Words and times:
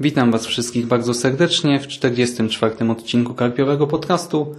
Witam 0.00 0.30
Was 0.30 0.46
wszystkich 0.46 0.86
bardzo 0.86 1.14
serdecznie 1.14 1.80
w 1.80 1.86
44. 1.86 2.90
odcinku 2.90 3.34
Karpiowego 3.34 3.86
Podcastu. 3.86 4.54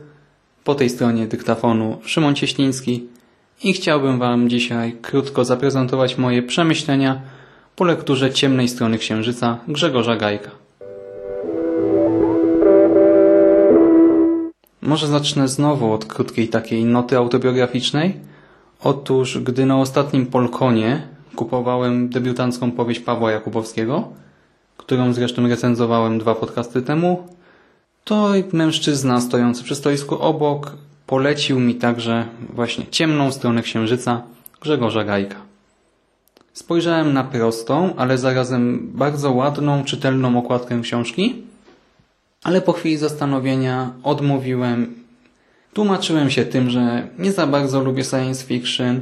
Po 0.63 0.75
tej 0.75 0.89
stronie 0.89 1.27
dyktafonu 1.27 1.97
Szymon 2.05 2.35
Cieśliński 2.35 3.07
i 3.63 3.73
chciałbym 3.73 4.19
Wam 4.19 4.49
dzisiaj 4.49 4.97
krótko 5.01 5.45
zaprezentować 5.45 6.17
moje 6.17 6.43
przemyślenia 6.43 7.21
po 7.75 7.83
lekturze 7.83 8.31
Ciemnej 8.33 8.67
Strony 8.67 8.97
Księżyca 8.97 9.59
Grzegorza 9.67 10.15
Gajka. 10.15 10.51
Może 14.81 15.07
zacznę 15.07 15.47
znowu 15.47 15.93
od 15.93 16.05
krótkiej 16.05 16.47
takiej 16.47 16.85
noty 16.85 17.17
autobiograficznej. 17.17 18.19
Otóż, 18.79 19.39
gdy 19.39 19.65
na 19.65 19.77
ostatnim 19.79 20.25
Polkonie 20.25 21.07
kupowałem 21.35 22.09
debiutancką 22.09 22.71
powieść 22.71 22.99
Pawła 22.99 23.31
Jakubowskiego, 23.31 24.09
którą 24.77 25.13
zresztą 25.13 25.47
recenzowałem 25.47 26.19
dwa 26.19 26.35
podcasty 26.35 26.81
temu, 26.81 27.27
to 28.03 28.29
mężczyzna 28.53 29.21
stojący 29.21 29.63
przy 29.63 29.75
stoisku 29.75 30.19
obok 30.19 30.71
polecił 31.07 31.59
mi 31.59 31.75
także 31.75 32.25
właśnie 32.53 32.85
ciemną 32.87 33.31
stronę 33.31 33.61
księżyca 33.61 34.21
Grzegorza 34.61 35.03
Gajka. 35.03 35.35
Spojrzałem 36.53 37.13
na 37.13 37.23
prostą, 37.23 37.95
ale 37.95 38.17
zarazem 38.17 38.91
bardzo 38.93 39.31
ładną, 39.31 39.83
czytelną 39.83 40.37
okładkę 40.37 40.81
książki, 40.81 41.43
ale 42.43 42.61
po 42.61 42.73
chwili 42.73 42.97
zastanowienia 42.97 43.91
odmówiłem. 44.03 44.93
Tłumaczyłem 45.73 46.29
się 46.29 46.45
tym, 46.45 46.69
że 46.69 47.07
nie 47.19 47.31
za 47.31 47.47
bardzo 47.47 47.83
lubię 47.83 48.03
science 48.03 48.45
fiction 48.45 48.99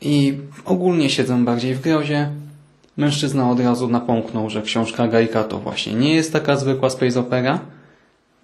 i 0.00 0.38
ogólnie 0.64 1.10
siedzę 1.10 1.44
bardziej 1.44 1.74
w 1.74 1.80
grozie. 1.80 2.30
Mężczyzna 2.96 3.50
od 3.50 3.60
razu 3.60 3.88
napomknął, 3.88 4.50
że 4.50 4.62
książka 4.62 5.08
Gajka 5.08 5.44
to 5.44 5.58
właśnie 5.58 5.94
nie 5.94 6.14
jest 6.14 6.32
taka 6.32 6.56
zwykła 6.56 6.90
space 6.90 7.20
opera 7.20 7.60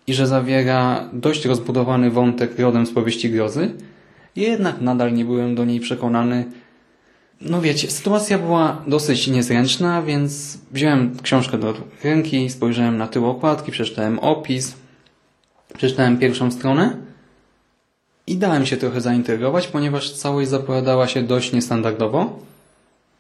i 0.07 0.15
że 0.15 0.27
zawiera 0.27 1.09
dość 1.13 1.45
rozbudowany 1.45 2.11
wątek 2.11 2.59
rodem 2.59 2.87
z 2.87 2.91
powieści 2.91 3.31
grozy. 3.31 3.71
Jednak 4.37 4.81
nadal 4.81 5.15
nie 5.15 5.25
byłem 5.25 5.55
do 5.55 5.65
niej 5.65 5.81
przekonany. 5.81 6.45
No 7.41 7.61
wiecie, 7.61 7.91
sytuacja 7.91 8.39
była 8.39 8.83
dosyć 8.87 9.27
niezręczna, 9.27 10.03
więc 10.03 10.59
wziąłem 10.73 11.17
książkę 11.23 11.59
do 11.59 11.75
ręki, 12.05 12.51
spojrzałem 12.51 12.97
na 12.97 13.07
tył 13.07 13.27
okładki, 13.27 13.73
przeczytałem 13.73 14.19
opis, 14.19 14.75
przeczytałem 15.77 16.19
pierwszą 16.19 16.51
stronę 16.51 16.97
i 18.27 18.37
dałem 18.37 18.67
się 18.67 18.77
trochę 18.77 19.01
zaintrygować, 19.01 19.69
ponieważ 19.69 20.13
całość 20.13 20.49
zapowiadała 20.49 21.07
się 21.07 21.23
dość 21.23 21.53
niestandardowo. 21.53 22.39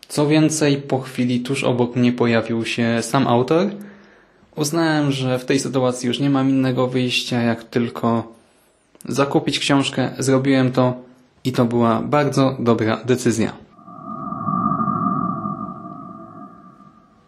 Co 0.08 0.26
więcej, 0.26 0.76
po 0.76 0.98
chwili 1.00 1.40
tuż 1.40 1.64
obok 1.64 1.96
mnie 1.96 2.12
pojawił 2.12 2.64
się 2.64 2.98
sam 3.02 3.26
autor. 3.26 3.66
Uznałem, 4.56 5.12
że 5.12 5.38
w 5.38 5.44
tej 5.44 5.60
sytuacji 5.60 6.06
już 6.06 6.20
nie 6.20 6.30
mam 6.30 6.50
innego 6.50 6.86
wyjścia, 6.86 7.42
jak 7.42 7.64
tylko 7.64 8.32
zakupić 9.08 9.58
książkę. 9.58 10.10
Zrobiłem 10.18 10.72
to 10.72 10.94
i 11.44 11.52
to 11.52 11.64
była 11.64 12.02
bardzo 12.02 12.56
dobra 12.58 13.00
decyzja. 13.04 13.52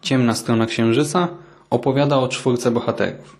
Ciemna 0.01 0.35
strona 0.35 0.65
księżyca 0.65 1.27
opowiada 1.69 2.17
o 2.17 2.27
czwórce 2.27 2.71
bohaterów. 2.71 3.35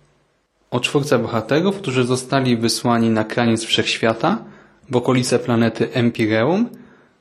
O 0.70 0.80
czwórce 0.80 1.18
bohaterów, 1.18 1.76
którzy 1.76 2.04
zostali 2.04 2.56
wysłani 2.56 3.10
na 3.10 3.24
kraniec 3.24 3.64
wszechświata, 3.64 4.38
w 4.90 4.96
okolice 4.96 5.38
planety 5.38 5.92
Empireum, 5.92 6.68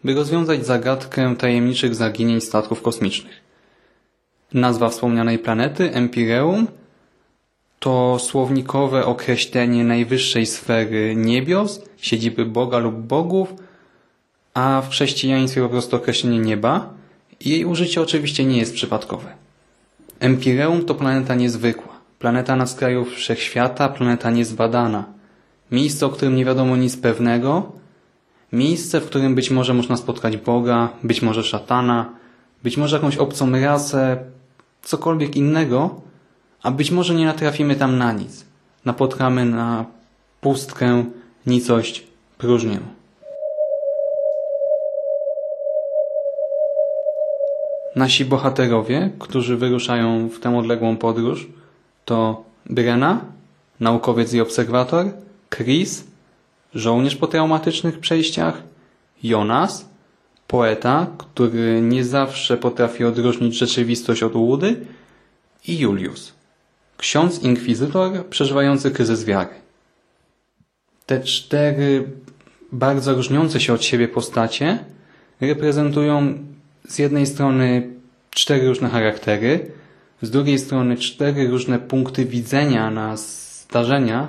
by 0.03 0.13
rozwiązać 0.13 0.65
zagadkę 0.65 1.35
tajemniczych 1.35 1.95
zaginień 1.95 2.41
statków 2.41 2.81
kosmicznych. 2.81 3.41
Nazwa 4.53 4.89
wspomnianej 4.89 5.39
planety, 5.39 5.93
Empireum, 5.93 6.67
to 7.79 8.19
słownikowe 8.19 9.05
określenie 9.05 9.83
najwyższej 9.83 10.45
sfery 10.45 11.15
niebios, 11.15 11.81
siedziby 11.97 12.45
Boga 12.45 12.77
lub 12.77 12.95
bogów, 12.95 13.53
a 14.53 14.81
w 14.85 14.89
chrześcijaństwie 14.89 15.61
po 15.61 15.69
prostu 15.69 15.95
określenie 15.95 16.39
nieba. 16.39 16.93
Jej 17.45 17.65
użycie 17.65 18.01
oczywiście 18.01 18.45
nie 18.45 18.57
jest 18.57 18.73
przypadkowe. 18.73 19.27
Empireum 20.19 20.85
to 20.85 20.95
planeta 20.95 21.35
niezwykła, 21.35 21.93
planeta 22.19 22.55
na 22.55 22.67
skraju 22.67 23.05
wszechświata, 23.05 23.89
planeta 23.89 24.31
niezbadana, 24.31 25.05
miejsce, 25.71 26.05
o 26.05 26.09
którym 26.09 26.35
nie 26.35 26.45
wiadomo 26.45 26.77
nic 26.77 26.97
pewnego, 26.97 27.71
Miejsce, 28.51 29.01
w 29.01 29.05
którym 29.05 29.35
być 29.35 29.51
może 29.51 29.73
można 29.73 29.97
spotkać 29.97 30.37
Boga, 30.37 30.89
być 31.03 31.21
może 31.21 31.43
szatana, 31.43 32.09
być 32.63 32.77
może 32.77 32.95
jakąś 32.95 33.17
obcą 33.17 33.51
rasę, 33.51 34.17
cokolwiek 34.81 35.35
innego, 35.35 36.01
a 36.63 36.71
być 36.71 36.91
może 36.91 37.15
nie 37.15 37.25
natrafimy 37.25 37.75
tam 37.75 37.97
na 37.97 38.13
nic. 38.13 38.45
Napotkamy 38.85 39.45
na 39.45 39.85
pustkę, 40.41 41.05
nicość, 41.45 42.07
próżnię. 42.37 42.79
Nasi 47.95 48.25
bohaterowie, 48.25 49.11
którzy 49.19 49.57
wyruszają 49.57 50.29
w 50.29 50.39
tę 50.39 50.57
odległą 50.57 50.97
podróż, 50.97 51.47
to 52.05 52.43
Brena, 52.65 53.21
naukowiec 53.79 54.33
i 54.33 54.41
obserwator, 54.41 55.05
Chris, 55.49 56.10
żołnierz 56.75 57.15
po 57.15 57.27
traumatycznych 57.27 57.99
przejściach, 57.99 58.63
Jonas, 59.23 59.89
poeta, 60.47 61.07
który 61.17 61.81
nie 61.81 62.05
zawsze 62.05 62.57
potrafi 62.57 63.03
odróżnić 63.03 63.57
rzeczywistość 63.57 64.23
od 64.23 64.35
łudy 64.35 64.85
i 65.67 65.79
Julius, 65.79 66.33
ksiądz 66.97 67.43
inkwizytor 67.43 68.25
przeżywający 68.25 68.91
kryzys 68.91 69.25
wiary. 69.25 69.49
Te 71.05 71.23
cztery 71.23 72.03
bardzo 72.71 73.15
różniące 73.15 73.59
się 73.59 73.73
od 73.73 73.83
siebie 73.83 74.07
postacie 74.07 74.79
reprezentują 75.41 76.33
z 76.87 76.99
jednej 76.99 77.25
strony 77.25 77.89
cztery 78.29 78.67
różne 78.67 78.89
charaktery, 78.89 79.71
z 80.21 80.29
drugiej 80.29 80.59
strony 80.59 80.97
cztery 80.97 81.47
różne 81.47 81.79
punkty 81.79 82.25
widzenia 82.25 82.91
na 82.91 83.17
zdarzenia, 83.17 84.27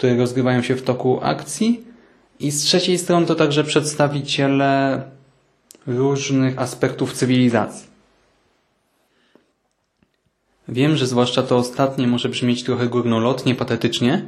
które 0.00 0.16
rozgrywają 0.16 0.62
się 0.62 0.76
w 0.76 0.82
toku 0.82 1.20
akcji 1.22 1.84
i 2.40 2.50
z 2.50 2.62
trzeciej 2.62 2.98
strony 2.98 3.26
to 3.26 3.34
także 3.34 3.64
przedstawiciele 3.64 5.02
różnych 5.86 6.58
aspektów 6.58 7.12
cywilizacji. 7.12 7.86
Wiem, 10.68 10.96
że 10.96 11.06
zwłaszcza 11.06 11.42
to 11.42 11.56
ostatnie 11.56 12.06
może 12.06 12.28
brzmieć 12.28 12.62
trochę 12.62 12.86
górnolotnie, 12.86 13.54
patetycznie, 13.54 14.24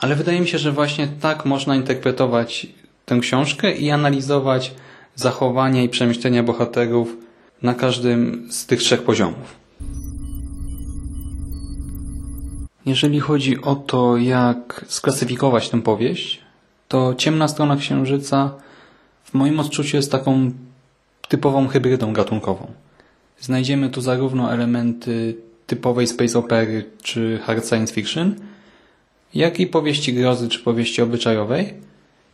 ale 0.00 0.16
wydaje 0.16 0.40
mi 0.40 0.48
się, 0.48 0.58
że 0.58 0.72
właśnie 0.72 1.08
tak 1.20 1.44
można 1.44 1.76
interpretować 1.76 2.66
tę 3.06 3.18
książkę 3.18 3.72
i 3.72 3.90
analizować 3.90 4.74
zachowania 5.14 5.82
i 5.82 5.88
przemyślenia 5.88 6.42
bohaterów 6.42 7.16
na 7.62 7.74
każdym 7.74 8.48
z 8.50 8.66
tych 8.66 8.80
trzech 8.80 9.02
poziomów. 9.02 9.61
Jeżeli 12.86 13.20
chodzi 13.20 13.62
o 13.62 13.76
to, 13.76 14.16
jak 14.16 14.84
sklasyfikować 14.88 15.70
tę 15.70 15.82
powieść, 15.82 16.40
to 16.88 17.14
Ciemna 17.14 17.48
Strona 17.48 17.76
Księżyca 17.76 18.54
w 19.24 19.34
moim 19.34 19.60
odczuciu 19.60 19.96
jest 19.96 20.12
taką 20.12 20.50
typową 21.28 21.68
hybrydą 21.68 22.12
gatunkową. 22.12 22.66
Znajdziemy 23.40 23.90
tu 23.90 24.00
zarówno 24.00 24.52
elementy 24.52 25.36
typowej 25.66 26.06
space 26.06 26.38
opery 26.38 26.84
czy 27.02 27.40
hard 27.44 27.68
science 27.68 27.94
fiction, 27.94 28.34
jak 29.34 29.60
i 29.60 29.66
powieści 29.66 30.14
grozy 30.14 30.48
czy 30.48 30.58
powieści 30.58 31.02
obyczajowej. 31.02 31.74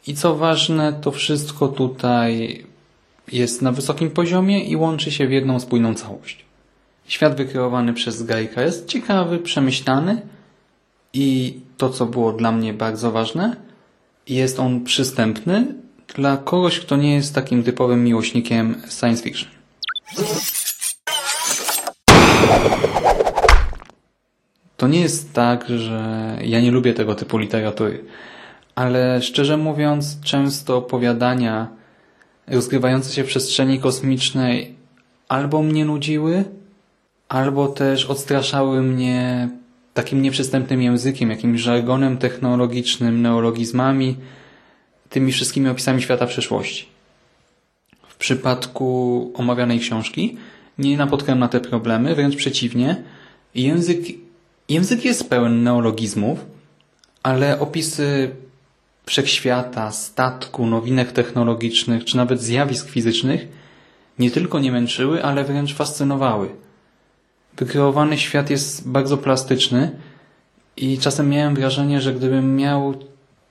I 0.06 0.14
co 0.14 0.36
ważne, 0.36 0.92
to 0.92 1.10
wszystko 1.10 1.68
tutaj 1.68 2.64
jest 3.32 3.62
na 3.62 3.72
wysokim 3.72 4.10
poziomie 4.10 4.64
i 4.64 4.76
łączy 4.76 5.10
się 5.10 5.26
w 5.26 5.32
jedną 5.32 5.60
spójną 5.60 5.94
całość. 5.94 6.44
Świat 7.06 7.36
wykreowany 7.36 7.94
przez 7.94 8.22
Gajka 8.22 8.62
jest 8.62 8.86
ciekawy, 8.86 9.38
przemyślany, 9.38 10.22
i 11.12 11.60
to, 11.76 11.90
co 11.90 12.06
było 12.06 12.32
dla 12.32 12.52
mnie 12.52 12.74
bardzo 12.74 13.12
ważne, 13.12 13.56
jest 14.28 14.60
on 14.60 14.84
przystępny 14.84 15.74
dla 16.14 16.36
kogoś, 16.36 16.80
kto 16.80 16.96
nie 16.96 17.14
jest 17.14 17.34
takim 17.34 17.62
typowym 17.62 18.04
miłośnikiem 18.04 18.82
science 19.00 19.22
fiction. 19.22 19.50
To 24.76 24.88
nie 24.88 25.00
jest 25.00 25.32
tak, 25.32 25.68
że 25.68 26.38
ja 26.44 26.60
nie 26.60 26.70
lubię 26.70 26.94
tego 26.94 27.14
typu 27.14 27.38
literatury, 27.38 28.04
ale 28.74 29.22
szczerze 29.22 29.56
mówiąc, 29.56 30.20
często 30.20 30.76
opowiadania 30.76 31.68
rozgrywające 32.46 33.12
się 33.12 33.24
w 33.24 33.26
przestrzeni 33.26 33.80
kosmicznej 33.80 34.74
albo 35.28 35.62
mnie 35.62 35.84
nudziły, 35.84 36.44
albo 37.28 37.68
też 37.68 38.06
odstraszały 38.06 38.82
mnie 38.82 39.48
takim 39.98 40.22
nieprzystępnym 40.22 40.82
językiem, 40.82 41.30
jakimś 41.30 41.60
żargonem 41.60 42.18
technologicznym, 42.18 43.22
neologizmami, 43.22 44.16
tymi 45.08 45.32
wszystkimi 45.32 45.68
opisami 45.68 46.02
świata 46.02 46.26
przyszłości. 46.26 46.86
W 48.08 48.16
przypadku 48.16 48.86
omawianej 49.34 49.80
książki 49.80 50.36
nie 50.78 50.96
napotkałem 50.96 51.38
na 51.38 51.48
te 51.48 51.60
problemy, 51.60 52.14
wręcz 52.14 52.36
przeciwnie. 52.36 53.02
Język, 53.54 53.98
język 54.68 55.04
jest 55.04 55.30
pełen 55.30 55.62
neologizmów, 55.62 56.38
ale 57.22 57.60
opisy 57.60 58.30
wszechświata, 59.06 59.90
statku, 59.90 60.66
nowinek 60.66 61.12
technologicznych, 61.12 62.04
czy 62.04 62.16
nawet 62.16 62.42
zjawisk 62.42 62.88
fizycznych 62.88 63.48
nie 64.18 64.30
tylko 64.30 64.60
nie 64.60 64.72
męczyły, 64.72 65.24
ale 65.24 65.44
wręcz 65.44 65.74
fascynowały. 65.74 66.48
Wykreowany 67.58 68.18
świat 68.18 68.50
jest 68.50 68.88
bardzo 68.88 69.16
plastyczny 69.16 69.90
i 70.76 70.98
czasem 70.98 71.28
miałem 71.28 71.54
wrażenie, 71.54 72.00
że 72.00 72.14
gdybym 72.14 72.56
miał 72.56 72.94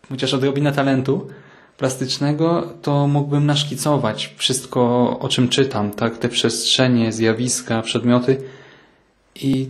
chociaż 0.09 0.33
odrobinę 0.33 0.71
talentu 0.71 1.27
plastycznego, 1.77 2.73
to 2.81 3.07
mógłbym 3.07 3.45
naszkicować 3.45 4.33
wszystko, 4.37 5.09
o 5.19 5.29
czym 5.29 5.49
czytam, 5.49 5.91
tak? 5.91 6.17
Te 6.17 6.29
przestrzenie, 6.29 7.13
zjawiska, 7.13 7.81
przedmioty 7.81 8.37
i 9.35 9.69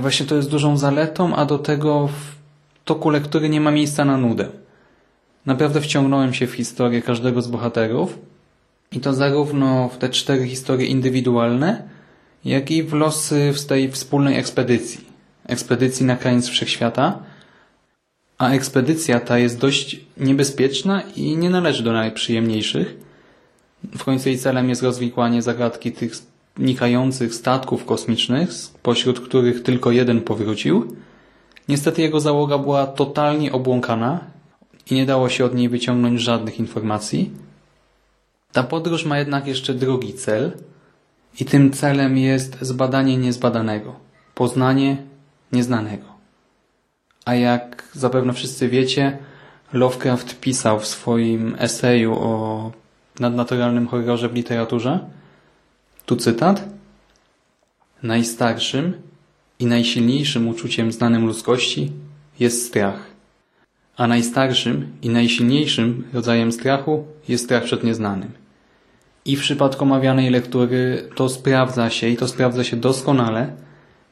właśnie 0.00 0.26
to 0.26 0.34
jest 0.34 0.50
dużą 0.50 0.76
zaletą, 0.76 1.36
a 1.36 1.44
do 1.44 1.58
tego 1.58 2.06
w 2.08 2.34
toku 2.84 3.10
lektury 3.10 3.48
nie 3.48 3.60
ma 3.60 3.70
miejsca 3.70 4.04
na 4.04 4.16
nudę. 4.16 4.48
Naprawdę 5.46 5.80
wciągnąłem 5.80 6.34
się 6.34 6.46
w 6.46 6.54
historię 6.54 7.02
każdego 7.02 7.42
z 7.42 7.48
bohaterów 7.48 8.18
i 8.92 9.00
to 9.00 9.14
zarówno 9.14 9.88
w 9.88 9.98
te 9.98 10.08
cztery 10.08 10.48
historie 10.48 10.86
indywidualne, 10.86 11.88
jak 12.44 12.70
i 12.70 12.82
w 12.82 12.92
losy 12.92 13.52
w 13.52 13.66
tej 13.66 13.90
wspólnej 13.90 14.38
ekspedycji. 14.38 15.04
Ekspedycji 15.46 16.06
na 16.06 16.16
krańc 16.16 16.48
wszechświata. 16.48 17.18
A 18.38 18.50
ekspedycja 18.50 19.20
ta 19.20 19.38
jest 19.38 19.58
dość 19.58 20.00
niebezpieczna 20.16 21.02
i 21.16 21.36
nie 21.36 21.50
należy 21.50 21.82
do 21.82 21.92
najprzyjemniejszych. 21.92 22.96
W 23.96 24.04
końcu 24.04 24.28
jej 24.28 24.38
celem 24.38 24.68
jest 24.68 24.82
rozwikłanie 24.82 25.42
zagadki 25.42 25.92
tych 25.92 26.12
nikających 26.58 27.34
statków 27.34 27.84
kosmicznych, 27.84 28.50
pośród 28.82 29.20
których 29.20 29.62
tylko 29.62 29.90
jeden 29.90 30.20
powrócił. 30.20 30.96
Niestety 31.68 32.02
jego 32.02 32.20
załoga 32.20 32.58
była 32.58 32.86
totalnie 32.86 33.52
obłąkana 33.52 34.20
i 34.90 34.94
nie 34.94 35.06
dało 35.06 35.28
się 35.28 35.44
od 35.44 35.54
niej 35.54 35.68
wyciągnąć 35.68 36.20
żadnych 36.20 36.58
informacji. 36.58 37.30
Ta 38.52 38.62
podróż 38.62 39.04
ma 39.04 39.18
jednak 39.18 39.46
jeszcze 39.46 39.74
drugi 39.74 40.14
cel 40.14 40.52
i 41.40 41.44
tym 41.44 41.72
celem 41.72 42.18
jest 42.18 42.58
zbadanie 42.60 43.16
niezbadanego, 43.16 43.96
poznanie 44.34 44.96
nieznanego. 45.52 46.04
A 47.24 47.34
jak 47.34 47.88
zapewne 47.92 48.32
wszyscy 48.32 48.68
wiecie, 48.68 49.18
Lovecraft 49.72 50.40
pisał 50.40 50.80
w 50.80 50.86
swoim 50.86 51.56
eseju 51.58 52.14
o 52.14 52.72
nadnaturalnym 53.20 53.88
horrorze 53.88 54.28
w 54.28 54.34
literaturze, 54.34 55.00
tu 56.06 56.16
cytat, 56.16 56.68
Najstarszym 58.02 58.92
i 59.58 59.66
najsilniejszym 59.66 60.48
uczuciem 60.48 60.92
znanym 60.92 61.26
ludzkości 61.26 61.92
jest 62.40 62.66
strach. 62.66 63.06
A 63.96 64.06
najstarszym 64.06 64.92
i 65.02 65.08
najsilniejszym 65.08 66.04
rodzajem 66.12 66.52
strachu 66.52 67.04
jest 67.28 67.44
strach 67.44 67.64
przed 67.64 67.84
nieznanym. 67.84 68.41
I 69.24 69.36
w 69.36 69.40
przypadku 69.40 69.84
omawianej 69.84 70.30
lektury 70.30 71.08
to 71.14 71.28
sprawdza 71.28 71.90
się 71.90 72.08
i 72.08 72.16
to 72.16 72.28
sprawdza 72.28 72.64
się 72.64 72.76
doskonale. 72.76 73.52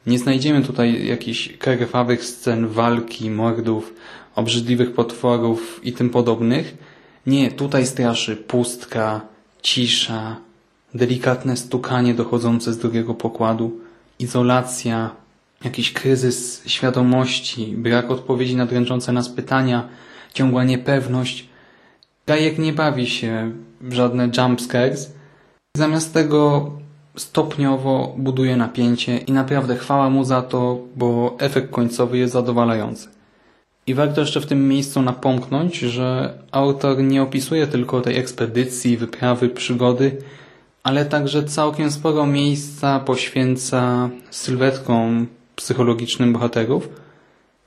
Nie 0.05 0.19
znajdziemy 0.19 0.61
tutaj 0.61 1.07
jakichś 1.07 1.57
krwawych 1.57 2.25
scen 2.25 2.67
walki, 2.67 3.29
mordów, 3.29 3.93
obrzydliwych 4.35 4.93
potworów 4.93 5.79
i 5.83 5.93
tym 5.93 6.09
podobnych. 6.09 6.77
Nie, 7.25 7.51
tutaj 7.51 7.85
straszy 7.85 8.35
pustka, 8.35 9.21
cisza, 9.61 10.35
delikatne 10.93 11.57
stukanie 11.57 12.13
dochodzące 12.13 12.73
z 12.73 12.77
drugiego 12.77 13.13
pokładu, 13.13 13.79
izolacja, 14.19 15.09
jakiś 15.63 15.93
kryzys 15.93 16.63
świadomości, 16.65 17.73
brak 17.77 18.11
odpowiedzi 18.11 18.55
na 18.55 18.65
dręczące 18.65 19.11
nas 19.11 19.29
pytania, 19.29 19.87
ciągła 20.33 20.63
niepewność. 20.63 21.50
Gajek 22.27 22.57
nie 22.59 22.73
bawi 22.73 23.07
się 23.07 23.51
w 23.81 23.93
żadne 23.93 24.29
jumpscares. 24.37 25.13
Zamiast 25.77 26.13
tego 26.13 26.71
stopniowo 27.15 28.15
buduje 28.17 28.55
napięcie 28.55 29.17
i 29.17 29.31
naprawdę 29.31 29.75
chwała 29.75 30.09
mu 30.09 30.23
za 30.23 30.41
to, 30.41 30.79
bo 30.95 31.35
efekt 31.39 31.71
końcowy 31.71 32.17
jest 32.17 32.33
zadowalający. 32.33 33.07
I 33.87 33.93
warto 33.93 34.21
jeszcze 34.21 34.41
w 34.41 34.45
tym 34.45 34.67
miejscu 34.67 35.01
napomknąć, 35.01 35.79
że 35.79 36.33
autor 36.51 37.03
nie 37.03 37.21
opisuje 37.21 37.67
tylko 37.67 38.01
tej 38.01 38.17
ekspedycji, 38.17 38.97
wyprawy, 38.97 39.49
przygody, 39.49 40.17
ale 40.83 41.05
także 41.05 41.43
całkiem 41.43 41.91
sporo 41.91 42.25
miejsca 42.25 42.99
poświęca 42.99 44.09
sylwetkom 44.29 45.27
psychologicznym 45.55 46.33
bohaterów, 46.33 46.89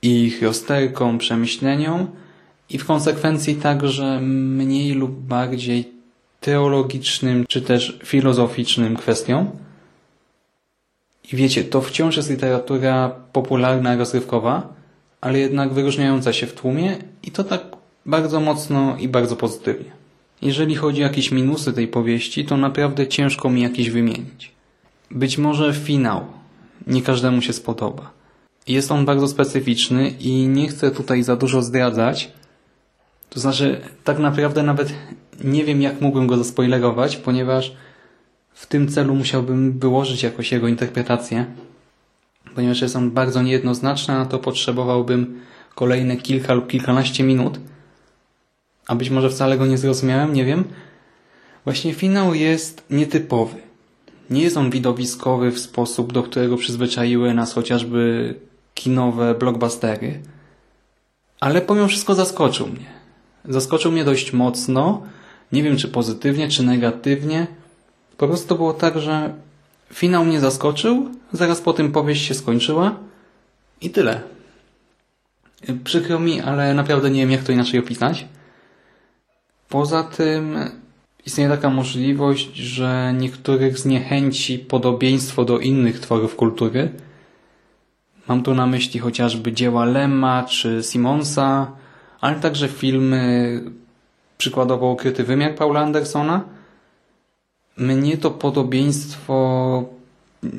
ich 0.03 0.43
rozterkom, 0.43 1.19
przemyśleniom 1.19 2.07
i 2.71 2.79
w 2.79 2.85
konsekwencji 2.85 3.57
także 3.57 4.21
mniej 4.21 4.93
lub 4.93 5.11
bardziej 5.11 5.93
teologicznym 6.41 7.45
czy 7.49 7.63
też 7.63 7.99
filozoficznym 8.05 8.97
kwestiom. 8.97 9.51
I 11.33 11.37
wiecie, 11.37 11.65
to 11.65 11.81
wciąż 11.81 12.17
jest 12.17 12.31
literatura 12.31 13.15
popularna, 13.33 13.97
rozrywkowa, 13.97 14.75
ale 15.21 15.39
jednak 15.39 15.73
wyróżniająca 15.73 16.33
się 16.33 16.47
w 16.47 16.53
tłumie 16.53 16.97
i 17.23 17.31
to 17.31 17.45
tak 17.45 17.63
bardzo 18.07 18.41
mocno 18.41 18.97
i 18.97 19.09
bardzo 19.09 19.37
pozytywnie. 19.37 19.91
Jeżeli 20.43 20.75
chodzi 20.75 21.01
o 21.01 21.07
jakieś 21.07 21.31
minusy 21.31 21.73
tej 21.73 21.89
powieści, 21.89 22.45
to 22.45 22.57
naprawdę 22.57 23.07
ciężko 23.07 23.51
mi 23.51 23.63
jakieś 23.63 23.91
wymienić. 23.91 24.53
Być 25.11 25.39
może 25.39 25.75
finał 25.75 26.25
nie 26.87 27.03
każdemu 27.03 27.43
się 27.43 27.53
spodoba. 27.53 28.11
Jest 28.69 28.93
on 28.93 29.05
bardzo 29.05 29.29
specyficzny 29.29 30.09
i 30.09 30.49
nie 30.49 30.69
chcę 30.69 30.91
tutaj 30.91 31.23
za 31.23 31.37
dużo 31.37 31.63
zdradzać. 31.63 32.33
To 33.35 33.41
znaczy, 33.41 33.81
tak 34.05 34.19
naprawdę 34.19 34.63
nawet 34.63 34.95
nie 35.45 35.65
wiem, 35.65 35.83
jak 35.83 36.01
mógłbym 36.01 36.27
go 36.27 36.37
zaspoilerować, 36.37 37.17
ponieważ 37.17 37.77
w 38.53 38.67
tym 38.67 38.89
celu 38.89 39.15
musiałbym 39.15 39.79
wyłożyć 39.79 40.23
jakoś 40.23 40.53
jego 40.53 40.69
interpretację. 40.69 41.47
Ponieważ 42.55 42.81
jest 42.81 42.97
on 42.97 43.11
bardzo 43.11 43.43
niejednoznaczny, 43.43 44.15
a 44.15 44.27
to 44.27 44.39
potrzebowałbym 44.39 45.41
kolejne 45.75 46.17
kilka 46.17 46.55
lub 46.55 46.67
kilkanaście 46.67 47.25
minut. 47.25 47.59
A 48.87 48.95
być 48.95 49.11
może 49.11 49.31
wcale 49.31 49.59
go 49.59 49.67
nie 49.67 49.79
zrozumiałem, 49.79 50.33
nie 50.33 50.45
wiem. 50.45 50.65
Właśnie 51.65 51.95
finał 51.95 52.35
jest 52.35 52.85
nietypowy. 52.91 53.57
Nie 54.31 54.43
jest 54.43 54.57
on 54.57 54.71
widowiskowy 54.71 55.51
w 55.51 55.59
sposób, 55.59 56.13
do 56.13 56.23
którego 56.23 56.57
przyzwyczaiły 56.57 57.35
nas 57.35 57.53
chociażby 57.53 58.35
kinowe 58.75 59.35
blockbustery, 59.35 60.21
ale 61.41 61.61
pomimo 61.61 61.89
wszystko 61.89 62.15
zaskoczył 62.15 62.67
mnie. 62.67 63.04
Zaskoczył 63.49 63.93
mnie 63.93 64.05
dość 64.05 64.33
mocno, 64.33 65.03
nie 65.53 65.63
wiem 65.63 65.77
czy 65.77 65.89
pozytywnie, 65.89 66.49
czy 66.49 66.63
negatywnie. 66.63 67.47
Po 68.17 68.29
prostu 68.29 68.57
było 68.57 68.73
tak, 68.73 68.99
że 68.99 69.35
finał 69.93 70.25
mnie 70.25 70.41
zaskoczył, 70.41 71.11
zaraz 71.33 71.61
po 71.61 71.73
tym 71.73 71.93
powieść 71.93 72.27
się 72.27 72.35
skończyła 72.35 72.97
i 73.81 73.91
tyle. 73.91 74.21
Przykro 75.85 76.19
mi, 76.19 76.41
ale 76.41 76.75
naprawdę 76.75 77.11
nie 77.11 77.21
wiem 77.21 77.31
jak 77.31 77.43
to 77.43 77.53
inaczej 77.53 77.81
opisać. 77.81 78.27
Poza 79.69 80.05
tym 80.05 80.57
istnieje 81.27 81.51
taka 81.51 81.71
możliwość, 81.71 82.57
że 82.57 83.15
niektórych 83.19 83.79
zniechęci 83.79 84.59
podobieństwo 84.59 85.45
do 85.45 85.59
innych 85.59 86.01
tworów 86.01 86.37
kultury. 86.37 86.93
Mam 88.29 88.43
tu 88.43 88.55
na 88.55 88.67
myśli 88.67 89.01
chociażby 89.01 89.53
dzieła 89.53 89.85
Lema 89.85 90.45
czy 90.45 90.81
Simonsa, 90.83 91.73
ale 92.25 92.37
także 92.37 92.69
filmy 92.69 93.61
przykładowo 94.39 94.91
Ukryty 94.91 95.25
Wymiar 95.25 95.55
Paula 95.55 95.81
Andersona. 95.81 96.45
Mnie 97.77 98.19
to 98.19 98.31
podobieństwo 98.31 99.85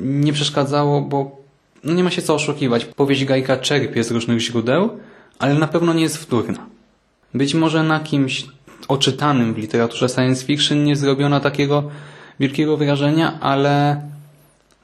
nie 0.02 0.34
przeszkadzało, 0.34 1.02
bo 1.02 1.38
no 1.84 1.94
nie 1.94 2.04
ma 2.04 2.10
się 2.10 2.22
co 2.22 2.36
oszukiwać. 2.36 2.86
Powieść 2.86 3.26
Gajka 3.26 3.58
czerpie 3.58 4.04
z 4.04 4.12
różnych 4.12 4.40
źródeł, 4.40 4.90
ale 5.40 5.54
na 5.54 5.68
pewno 5.68 5.94
nie 5.94 6.04
jest 6.04 6.18
wtórna. 6.18 6.66
Być 7.34 7.54
może 7.54 7.84
na 7.84 8.00
kimś 8.00 8.46
oczytanym 8.88 9.54
w 9.54 9.58
literaturze 9.58 10.10
science 10.10 10.46
fiction 10.46 10.84
nie 10.84 10.96
zrobiono 10.96 11.40
takiego 11.40 11.84
wielkiego 12.40 12.78
wrażenia, 12.78 13.40
ale 13.40 14.02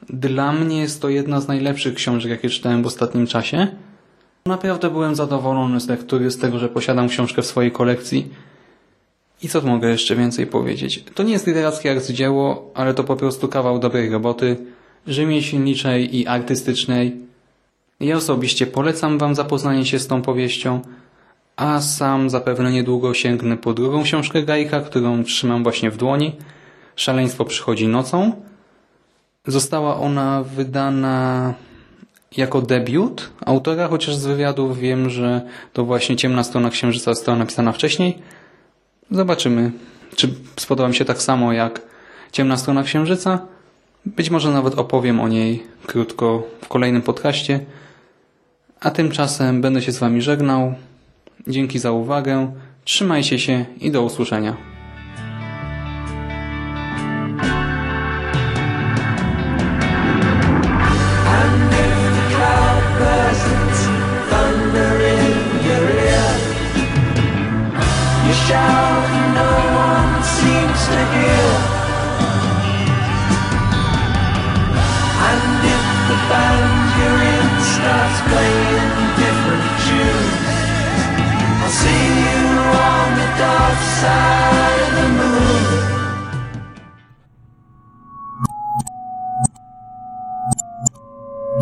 dla 0.08 0.52
mnie 0.52 0.80
jest 0.80 1.02
to 1.02 1.08
jedna 1.08 1.40
z 1.40 1.48
najlepszych 1.48 1.94
książek, 1.94 2.30
jakie 2.30 2.50
czytałem 2.50 2.82
w 2.82 2.86
ostatnim 2.86 3.26
czasie. 3.26 3.68
Naprawdę 4.46 4.90
byłem 4.90 5.14
zadowolony 5.14 5.80
z 5.80 5.88
lektury, 5.88 6.30
z 6.30 6.38
tego, 6.38 6.58
że 6.58 6.68
posiadam 6.68 7.08
książkę 7.08 7.42
w 7.42 7.46
swojej 7.46 7.72
kolekcji. 7.72 8.28
I 9.42 9.48
co 9.48 9.60
mogę 9.60 9.90
jeszcze 9.90 10.16
więcej 10.16 10.46
powiedzieć? 10.46 11.04
To 11.14 11.22
nie 11.22 11.32
jest 11.32 11.46
literackie 11.46 11.90
arcydzieło, 11.90 12.70
ale 12.74 12.94
to 12.94 13.04
po 13.04 13.16
prostu 13.16 13.48
kawał 13.48 13.78
dobrej 13.78 14.10
roboty, 14.10 14.56
rzemieślniczej 15.06 16.16
i 16.16 16.26
artystycznej. 16.26 17.16
Ja 18.00 18.16
osobiście 18.16 18.66
polecam 18.66 19.18
Wam 19.18 19.34
zapoznanie 19.34 19.86
się 19.86 19.98
z 19.98 20.06
tą 20.06 20.22
powieścią, 20.22 20.80
a 21.56 21.80
sam 21.80 22.30
zapewne 22.30 22.72
niedługo 22.72 23.14
sięgnę 23.14 23.56
po 23.56 23.74
drugą 23.74 24.02
książkę 24.02 24.42
Gajka, 24.42 24.80
którą 24.80 25.24
trzymam 25.24 25.62
właśnie 25.62 25.90
w 25.90 25.96
dłoni. 25.96 26.32
Szaleństwo 26.96 27.44
przychodzi 27.44 27.88
nocą. 27.88 28.32
Została 29.46 29.96
ona 29.96 30.42
wydana 30.42 31.54
jako 32.36 32.62
debiut 32.62 33.30
autora, 33.46 33.88
chociaż 33.88 34.14
z 34.16 34.26
wywiadów 34.26 34.78
wiem, 34.78 35.10
że 35.10 35.40
to 35.72 35.84
właśnie 35.84 36.16
Ciemna 36.16 36.44
Strona 36.44 36.70
Księżyca 36.70 37.14
została 37.14 37.38
napisana 37.38 37.72
wcześniej. 37.72 38.18
Zobaczymy, 39.10 39.70
czy 40.16 40.34
spodoba 40.56 40.88
mi 40.88 40.94
się 40.94 41.04
tak 41.04 41.22
samo 41.22 41.52
jak 41.52 41.82
Ciemna 42.32 42.56
Strona 42.56 42.82
Księżyca. 42.82 43.46
Być 44.06 44.30
może 44.30 44.50
nawet 44.50 44.74
opowiem 44.74 45.20
o 45.20 45.28
niej 45.28 45.62
krótko 45.86 46.42
w 46.60 46.68
kolejnym 46.68 47.02
podcaście. 47.02 47.60
A 48.80 48.90
tymczasem 48.90 49.60
będę 49.60 49.82
się 49.82 49.92
z 49.92 49.98
Wami 49.98 50.22
żegnał. 50.22 50.74
Dzięki 51.48 51.78
za 51.78 51.92
uwagę. 51.92 52.52
Trzymajcie 52.84 53.38
się 53.38 53.64
i 53.80 53.90
do 53.90 54.02
usłyszenia. 54.02 54.71